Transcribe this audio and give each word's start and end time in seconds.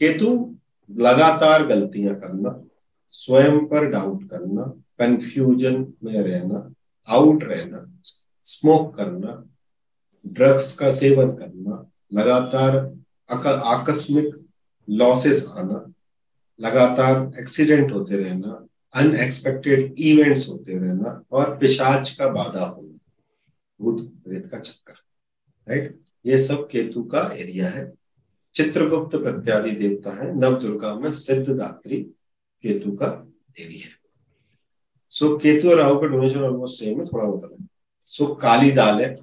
केतु 0.00 0.30
लगातार 0.90 1.66
गलतियाँ 1.66 2.14
करना, 2.14 2.60
स्वयं 3.14 3.58
पर 3.66 3.88
डाउट 3.90 4.28
करना 4.30 4.62
कंफ्यूजन 4.98 5.86
में 6.04 6.20
रहना 6.22 6.70
आउट 7.08 7.44
रहना 7.44 7.86
स्मोक 8.46 8.94
करना 8.96 9.42
ड्रग्स 10.24 10.74
का 10.78 10.90
सेवन 10.92 11.30
करना, 11.36 11.86
लगातार 12.12 12.76
आकस्मिक 13.30 14.34
लॉसेस 14.88 15.48
आना, 15.56 15.84
लगातार 16.60 17.40
एक्सीडेंट 17.40 17.92
होते 17.92 18.16
रहना 18.16 18.60
अनएक्सपेक्टेड 18.94 19.94
इवेंट्स 19.98 20.48
होते 20.48 20.78
रहना 20.78 21.20
और 21.32 21.56
पिशाच 21.58 22.10
का 22.10 22.28
बाधा 22.28 22.64
होना 22.64 22.98
भूत 23.80 24.06
प्रेत 24.24 24.46
का 24.46 24.58
चक्कर 24.58 24.92
राइट 25.68 25.98
ये 26.26 26.38
सब 26.38 26.68
केतु 26.68 27.02
का 27.04 27.30
एरिया 27.36 27.68
है। 27.68 27.92
चित्रगुप्त 28.56 29.16
प्रत्यादि 29.16 29.70
देवता 29.70 30.10
है 30.14 30.34
नव 30.34 30.58
दुर्गा 30.60 30.94
में 30.94 31.10
सिद्धदात्री 31.12 32.02
केतु 32.64 32.92
का 32.92 33.06
देवी 33.06 33.78
है। 33.78 33.90
सो 35.12 35.36
केतु 35.38 35.70
और 35.70 35.76
राहु 35.76 35.98
का 36.00 36.06
डोनेशन 36.06 36.42
ऑलमोस्ट 36.42 36.80
सेम 36.80 36.98
है, 37.00 37.06
थोड़ा 37.06 37.24
बहुत 37.24 37.50
है। 37.52 37.66
सो 38.10 38.26
काली 38.34 38.70
दाल 38.70 39.00
है। 39.02 39.14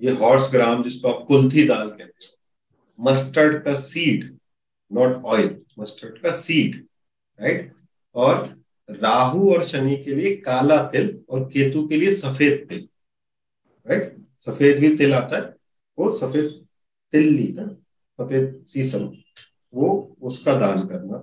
ये 0.00 0.12
हॉर्स 0.12 0.50
ग्राम 0.52 0.82
जिसको 0.84 1.08
आप 1.08 1.24
कुल्थी 1.28 1.66
दाल 1.66 1.88
कहते 1.88 2.24
हैं। 2.24 2.34
मस्टर्ड 2.98 3.62
का 3.64 3.74
सीड 3.76 4.24
नॉट 4.90 5.24
ऑयल 5.24 5.56
मस्टर्ड 5.78 6.18
का 6.22 6.32
सीड 6.32 6.84
राइट 7.40 7.72
और 8.14 8.44
राहु 8.88 9.50
और 9.52 9.64
शनि 9.66 9.96
के 9.96 10.14
लिए 10.14 10.34
काला 10.36 10.82
तिल 10.88 11.18
और 11.28 11.44
केतु 11.44 11.86
के 11.88 11.96
लिए 11.96 12.12
सफ़ेद 12.14 12.66
तिल 12.68 12.86
राइट 13.86 14.16
सफ़ेद 14.40 14.78
भी 14.78 14.96
तिल 14.96 15.14
आता 15.14 15.36
है, 15.36 15.54
वो 15.98 16.10
सफ़ेद 16.12 16.65
तिल 17.12 17.32
ली 17.34 17.52
ना 17.52 17.66
सफ़ेद 18.18 18.62
सीसम 18.66 19.10
वो 19.74 19.88
उसका 20.22 20.54
दान 20.60 20.86
करना 20.88 21.22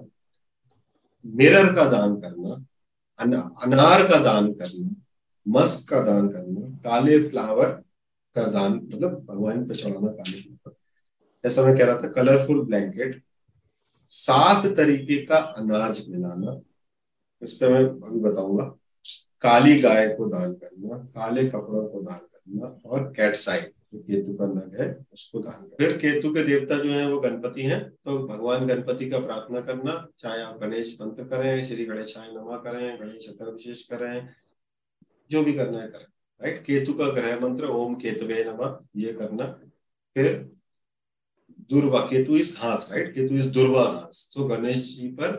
मिरर 1.26 1.74
का 1.76 1.86
दान 1.90 2.16
करना 2.22 2.54
अन, 3.20 3.34
अनार 3.34 4.08
का 4.08 4.20
दान 4.24 4.52
करना 4.54 4.96
मस्क 5.46 5.90
का 5.90 6.02
दान 6.04 6.28
करना 6.30 6.68
काले 6.84 7.18
फ्लावर 7.30 7.72
का 8.36 8.46
दान 8.52 8.74
मतलब 8.74 9.20
भगवान 9.30 9.66
पे 9.68 9.76
चढ़ाना 9.76 10.08
काले 10.08 10.42
फ्लावर। 10.42 10.76
ऐसा 11.44 11.66
मैं 11.66 11.76
कह 11.78 11.86
रहा 11.86 12.02
था 12.04 12.08
कलरफुल 12.12 12.62
ब्लैंकेट 12.66 13.22
सात 14.12 14.66
तरीके 14.78 15.18
का 15.26 15.38
अनाज 15.38 16.04
मिलाना 16.10 16.60
इस 17.42 17.54
पर 17.54 17.70
मैं 17.70 17.84
अभी 17.84 18.20
बताऊँगा। 18.20 18.64
काली 19.42 19.80
गाय 19.82 20.08
को 20.10 20.28
दान 20.30 20.54
करना 20.54 20.98
काले 21.16 21.46
कपड़ों 21.46 21.88
को 21.88 22.02
दान 22.02 22.20
करना 22.20 22.68
और 22.86 23.12
कैटसाइड 23.14 23.72
जो 23.94 24.00
केतु 24.00 24.34
का 24.34 24.46
नग 24.46 24.78
है, 24.80 24.88
उसको 25.14 25.40
दान 25.40 25.54
करना 25.54 25.76
फिर 25.78 25.98
केतु 25.98 26.34
के 26.34 26.44
देवता 26.44 26.78
जो 26.78 26.90
है, 26.90 27.10
वो 27.12 27.20
गणपति 27.20 27.62
हैं 27.62 27.82
तो 27.96 28.18
भगवान 28.28 28.66
गणपति 28.68 29.10
का 29.10 29.20
प्रार्थना 29.20 29.62
करना, 29.62 30.08
चाहे 30.20 30.42
आप 30.42 30.60
गणेश 30.62 30.98
मंत्र 31.02 31.24
करें, 31.24 31.68
श्री 31.68 31.86
गणेशाय 31.86 32.32
नमा 32.32 32.58
करें, 32.58 33.00
गणेश 33.00 33.30
विशेष 33.44 33.84
करें, 33.84 34.30
जो 35.32 35.44
भी 35.44 35.54
करना 35.54 35.82
है 35.82 35.88
करें 35.88 36.06
राइट 36.42 36.64
केतु 36.66 36.94
का 36.94 37.08
ग्रह 37.12 37.40
मंत्र, 37.40 37.66
ओम 37.66 37.94
केतवे 37.96 38.44
नमा, 38.44 38.68
ये 38.96 39.14
करना। 39.14 39.46
फिर 40.16 40.34
दुर्वा, 41.70 42.00
केतु 42.00 42.36
इस 42.36 42.58
घास 42.62 42.88
राइट 42.92 43.14
केतु 43.16 43.36
इस 43.36 43.46
दुर्वा 43.48 43.84
घास। 43.84 44.30
तो 44.36 44.44
गणेश 44.46 44.96
जी 44.96 45.08
पर 45.12 45.32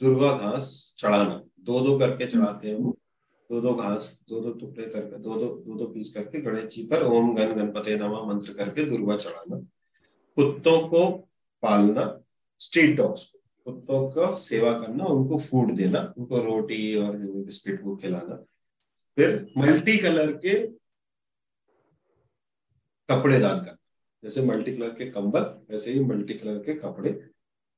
दुर्वा 0.00 0.30
घास 0.38 0.94
चढ़ाना 0.98 1.42
दो 1.60 1.80
दो 1.80 1.98
करके 1.98 2.26
चढ़ाते 2.26 2.68
हैं 2.68 2.76
वो। 2.76 2.96
दो 3.50 3.60
दो 3.60 3.74
घास 3.74 4.08
दो 4.28 4.40
दो 4.40 4.50
टुकड़े 4.52 4.84
करके 4.84 5.18
दो 5.18 5.34
दो 5.34 5.48
दो 5.66 5.74
दो 5.78 5.86
पीस 5.86 6.14
करके 6.14 6.40
गणेश 6.40 6.64
जी 6.74 6.86
पर 6.86 7.02
ओम 7.04 7.34
गण 7.34 7.54
गणपति 7.54 7.96
नमा 7.96 8.22
मंत्र 8.24 8.52
करके 8.52 8.84
दुर्वा 8.84 9.16
चढ़ाना। 9.16 9.56
कुत्तों 10.36 10.78
को 10.88 11.10
पालना 11.62 12.04
स्ट्रीट 12.60 12.96
डॉग्स 12.96 13.24
को, 13.24 13.38
कुत्तों 13.66 14.08
का 14.10 14.34
सेवा 14.34 14.72
करना, 14.72 15.04
उनको 15.04 15.38
फ़ूड 15.40 15.74
देना, 15.76 16.00
उनको 16.18 16.38
रोटी 16.40 16.94
और 16.96 17.16
बिस्किट 17.16 17.80
वो 17.84 17.96
खिलाना। 17.96 18.36
फिर 19.18 19.46
मल्टी 19.58 19.96
कलर 19.98 20.32
के 20.36 20.54
कपड़े 23.08 23.38
दान 23.40 23.58
करना, 23.58 23.76
जैसे 24.22 24.42
मल्टी 24.42 24.76
कलर 24.76 24.90
के 24.90 25.10
कंबल, 25.10 25.42
वैसे 25.70 25.92
ही 25.92 26.04
मल्टी 26.04 26.34
कलर 26.34 26.58
के 26.58 26.74
कपड़े। 26.74 27.12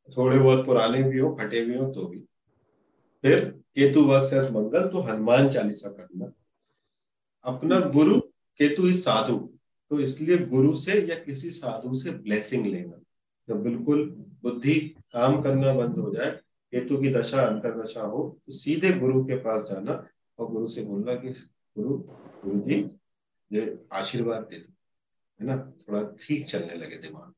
थोड़े 0.08 0.38
बहुत 0.38 0.64
पुराने 0.66 1.02
भी 1.02 1.18
हो, 1.18 1.36
फटे 1.40 1.64
भी 1.64 1.78
हो 1.78 1.92
तो 1.92 2.06
भी। 2.06 2.24
फिर 3.24 3.44
केतु 3.74 4.02
वर्सेस 4.04 4.50
मंगल 4.52 4.88
तो 4.88 5.00
हनुमान 5.00 5.48
चालीसा 5.48 5.88
करना। 5.90 6.32
अपना 7.44 7.80
गुरु 7.80 8.20
केतु 8.60 8.88
इस 8.88 9.04
साधु 9.04 9.38
तो 9.90 10.00
इसलिए 10.00 10.38
गुरु 10.38 10.76
से 10.76 11.00
या 11.06 11.14
किसी 11.14 11.50
साधु 11.50 11.94
से 11.96 12.10
ब्लेसिंग 12.10 12.66
लेना। 12.66 13.00
जब 13.48 13.62
बिल्कुल 13.62 14.04
बुद्धि 14.42 14.74
काम 15.12 15.40
करना 15.42 15.72
बंद 15.74 15.98
हो 15.98 16.14
जाए, 16.14 16.30
केतु 16.72 16.96
की 16.96 17.12
दशा 17.14 17.42
अंतर 17.42 17.82
दशा 17.82 18.02
हो 18.02 18.38
तो 18.46 18.52
सीधे 18.52 18.92
गुरु 18.92 19.24
के 19.24 19.36
पास 19.36 19.62
जाना 19.62 20.06
और 20.38 20.50
गुरु 20.50 20.68
से 20.68 20.82
बोलना 20.82 21.14
कि, 21.14 21.28
गुरु 21.76 21.96
गुरु 22.44 22.60
जी, 22.60 22.90
ये 23.52 23.78
आशीर्वाद 23.92 24.42
दे 24.42 24.58
दो। 24.58 24.72
है 25.40 25.46
ना? 25.46 25.72
थोड़ा 25.80 26.02
ठीक 26.20 26.46
चलने 26.46 26.74
लगे 26.74 26.96
दिमाग। 26.96 27.32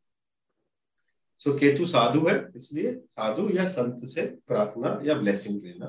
सो 1.40 1.52
केतु 1.58 1.86
साधु 1.86 2.26
है, 2.26 2.34
इसलिए 2.56 2.92
साधु 2.92 3.48
या 3.50 3.64
संत 3.66 4.04
से 4.04 4.22
प्रार्थना 4.46 4.98
या 5.04 5.14
ब्लेसिंग 5.14 5.62
लेना। 5.64 5.86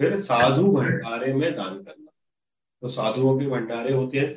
फिर 0.00 0.20
साधु 0.20 0.72
भंडारे 0.72 1.32
में 1.34 1.52
दान 1.54 1.82
करना। 1.82 2.10
तो 2.82 2.88
साधुओं 2.88 3.38
के 3.38 3.46
भंडारे 3.46 3.92
होते 3.92 4.18
हैं, 4.18 4.34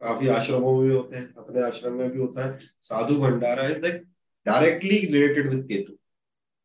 काफ़ी 0.00 0.28
आश्रमों 0.28 0.72
में 0.72 0.88
भी 0.88 0.94
होते 0.94 1.16
हैं, 1.16 1.34
अपने 1.34 1.62
आश्रम 1.62 1.92
में 1.92 2.10
भी 2.10 2.18
होता 2.18 2.44
है। 2.46 2.58
Sadhu 2.82 3.16
bhandara 3.20 3.66
is 3.66 3.80
like 3.80 4.02
directly 4.46 4.98
related 4.98 5.50
with 5.50 5.64
Ketu 5.66 5.92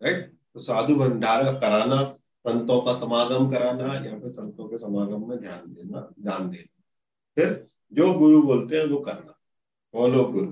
right 0.01 0.31
तो 0.53 0.59
साधु 0.59 0.95
भंडारा 0.95 1.51
कराना, 1.53 2.01
संतों 2.45 2.81
का 2.81 2.93
समागम 2.99 3.49
कराना 3.51 3.93
या 3.95 4.19
फिर 4.19 4.31
संतों 4.31 4.67
के 4.69 4.77
समागम 4.77 5.29
में 5.29 5.37
ध्यान 5.39 5.73
देना 5.73 6.07
ध्यान 6.19 6.49
देना। 6.49 6.81
फिर 7.37 7.61
जो 7.93 8.13
गुरु 8.13 8.41
बोलते 8.43 8.79
हैं, 8.79 8.85
वो 8.87 8.99
करना। 8.99 9.37
फॉलो 9.93 10.23
गुरु 10.25 10.51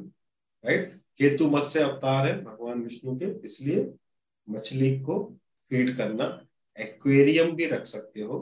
राइट 0.64 0.99
केतु 1.20 1.50
मत्स्य 1.50 1.80
अवतार 1.82 2.28
है, 2.28 2.42
भगवान 2.44 2.82
विष्णु 2.84 3.16
के, 3.18 3.26
इसलिए 3.46 3.92
मछली 4.48 5.00
को 5.00 5.24
फ़ीड 5.72 5.96
करना 5.98 6.26
एक्वेरियम 6.78 7.52
भी 7.56 7.66
रख 7.66 7.86
सकते 7.86 8.22
हो, 8.22 8.38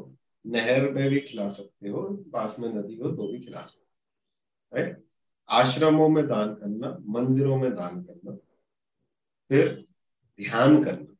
नहर 0.46 0.90
में 0.92 1.10
भी 1.10 1.20
खिला 1.20 1.48
सकते 1.50 1.90
हो, 1.90 2.02
पास 2.34 2.60
में 2.60 2.68
नदी 2.70 2.98
हो 2.98 3.12
तो 3.12 3.32
भी 3.32 3.40
खिला 3.40 3.62
सकते 3.62 3.80
हो 3.80 4.78
राइट 4.78 5.04
आश्रमों 5.50 6.08
में 6.10 6.26
दान 6.28 6.54
करना, 6.54 6.98
मंदिरों 7.10 7.58
में 7.58 7.72
दान 7.72 8.02
करना, 8.04 8.36
फिर 9.52 9.68
ध्यान 10.40 10.84
करना 10.84 11.14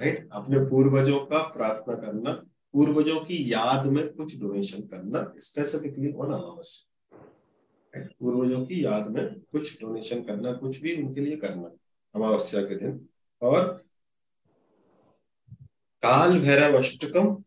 राइट 0.00 0.28
अपने 0.32 0.58
पूर्वजों 0.70 1.18
का 1.26 1.38
प्रार्थना 1.48 1.94
करना, 1.96 2.32
पूर्वजों 2.74 3.20
की 3.20 3.52
याद 3.52 3.86
में 3.86 4.08
कुछ 4.14 4.38
डोनेशन 4.40 4.82
करना 4.86 5.32
स्पेसिफिकली 5.38 6.12
ऑन 6.12 6.32
अमावस्या 6.32 6.91
पूर्वजों 7.96 8.66
की 8.66 8.84
याद 8.84 9.10
में 9.10 9.40
कुछ 9.40 9.80
डोनेशन 9.80 10.22
करना, 10.22 10.52
कुछ 10.52 10.78
भी 10.78 11.02
उनके 11.02 11.20
लिए 11.20 11.36
करना, 11.36 11.70
अमावस्या 12.14 12.62
के 12.62 12.76
दिन। 12.76 13.08
और 13.42 13.84
Kaal 16.02 16.38
Bhairav 16.40 16.78
Ashtakam 16.78 17.44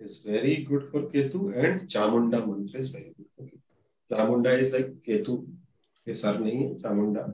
is 0.00 0.28
very 0.28 0.64
good 0.64 0.92
for 0.92 1.02
Ketu 1.02 1.52
and 1.56 1.86
Chamunda 1.86 2.38
mantra 2.38 2.78
is 2.78 2.96
very 2.96 3.10
good 3.10 3.26
for 3.26 3.46
Ketu. 3.46 4.16
Chamunda 4.16 4.52
is 4.52 4.72
like 4.72 5.02
Ketu 5.04 5.36
के 6.06 6.14
सर 6.14 6.38
नहीं 6.40 6.58
है, 6.58 6.74
Chamunda. 6.74 7.26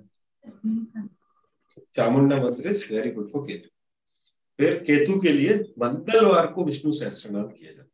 Chamunda 1.94 2.36
mantra 2.36 2.68
is 2.68 2.92
very 2.92 3.10
good 3.10 3.32
for 3.32 3.46
Ketu. 3.46 3.68
फिर 4.58 4.78
केतु 4.80 5.20
के 5.20 5.32
लिए 5.32 5.54
मंगलवार 5.54 6.52
को 6.52 6.64
विष्णु 6.64 6.92
सहस्त्र 6.92 7.30
नाम 7.30 7.48
किया 7.48 7.72
जाता 7.72 7.90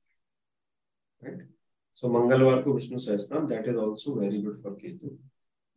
है। 1.22 1.36
राइट 1.36 1.55
सो 1.96 2.08
मंगलवार 2.08 2.62
को 2.62 2.72
Vishnu 2.72 2.98
Sahasranam 2.98 3.46
that 3.46 3.68
is 3.68 3.76
also 3.76 4.14
very 4.14 4.42
good 4.42 4.62
for 4.62 4.72
Ketu 4.72 5.18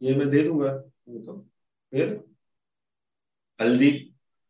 ये 0.01 0.15
मैं 0.15 0.29
दे 0.29 0.43
दूँगा 0.43 0.77
तो। 1.25 1.37
फिर 1.91 2.09
हल्दी 3.61 3.91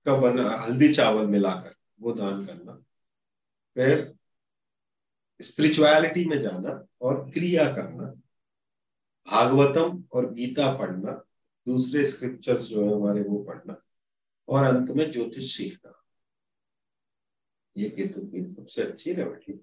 का 0.06 0.16
बना, 0.18 0.50
हल्दी 0.50 0.94
चावल 0.94 1.28
मिलाकर, 1.28 1.76
वो 2.02 2.12
दान 2.14 2.46
करना। 2.46 2.74
फिर 3.76 4.14
स्पिरिचुअलिटी 5.40 6.26
में 6.26 6.42
जाना 6.42 6.86
और 7.02 7.30
क्रिया 7.32 7.66
करना। 7.76 8.06
भागवतम 9.28 10.04
और 10.14 10.34
गीता 10.34 10.74
पढ़ना, 10.78 11.12
दूसरे 11.68 12.06
स्क्रिप्चर्स 12.06 12.62
जो 12.62 12.86
है 12.86 12.96
हमारे 12.96 13.22
वो 13.22 13.44
पढ़ना, 13.44 13.76
और 14.48 14.64
अंत 14.64 14.92
में 14.92 15.12
ज्योतिष 15.12 15.58
सीखना। 15.58 15.94
ये 17.78 17.90
केतु 17.90 18.22
की 18.22 18.44
सबसे 18.54 18.84
अच्छी 18.84 19.14
रेमेडी 19.14 19.60